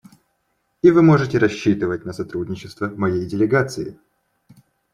[0.81, 3.99] И вы можете рассчитывать на сотрудничество моей делегации.